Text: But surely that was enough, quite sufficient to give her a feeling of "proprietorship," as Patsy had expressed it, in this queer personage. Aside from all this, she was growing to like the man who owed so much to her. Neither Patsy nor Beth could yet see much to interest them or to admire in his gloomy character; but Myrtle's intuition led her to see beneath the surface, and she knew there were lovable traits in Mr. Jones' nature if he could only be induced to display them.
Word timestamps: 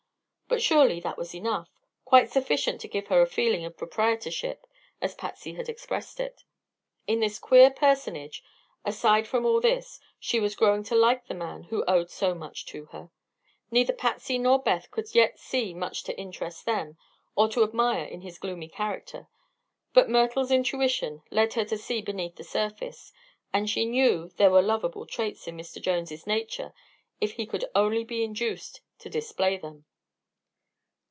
But 0.47 0.61
surely 0.61 0.99
that 0.99 1.17
was 1.17 1.33
enough, 1.33 1.69
quite 2.03 2.29
sufficient 2.29 2.81
to 2.81 2.89
give 2.89 3.07
her 3.07 3.21
a 3.21 3.25
feeling 3.25 3.63
of 3.63 3.77
"proprietorship," 3.77 4.67
as 5.01 5.15
Patsy 5.15 5.53
had 5.53 5.69
expressed 5.69 6.19
it, 6.19 6.43
in 7.07 7.21
this 7.21 7.39
queer 7.39 7.69
personage. 7.71 8.43
Aside 8.83 9.29
from 9.29 9.45
all 9.45 9.61
this, 9.61 10.01
she 10.19 10.41
was 10.41 10.57
growing 10.57 10.83
to 10.83 10.93
like 10.95 11.25
the 11.27 11.33
man 11.33 11.63
who 11.63 11.85
owed 11.85 12.09
so 12.09 12.35
much 12.35 12.65
to 12.65 12.87
her. 12.87 13.11
Neither 13.71 13.93
Patsy 13.93 14.37
nor 14.37 14.61
Beth 14.61 14.91
could 14.91 15.15
yet 15.15 15.39
see 15.39 15.73
much 15.73 16.03
to 16.03 16.19
interest 16.19 16.65
them 16.65 16.97
or 17.33 17.47
to 17.47 17.63
admire 17.63 18.03
in 18.03 18.19
his 18.19 18.37
gloomy 18.37 18.67
character; 18.67 19.29
but 19.93 20.09
Myrtle's 20.09 20.51
intuition 20.51 21.23
led 21.31 21.53
her 21.53 21.63
to 21.63 21.77
see 21.77 22.01
beneath 22.01 22.35
the 22.35 22.43
surface, 22.43 23.13
and 23.53 23.69
she 23.69 23.85
knew 23.85 24.27
there 24.35 24.51
were 24.51 24.61
lovable 24.61 25.05
traits 25.05 25.47
in 25.47 25.55
Mr. 25.55 25.81
Jones' 25.81 26.27
nature 26.27 26.73
if 27.21 27.31
he 27.35 27.45
could 27.45 27.63
only 27.73 28.03
be 28.03 28.21
induced 28.21 28.81
to 28.99 29.09
display 29.09 29.55
them. 29.55 29.85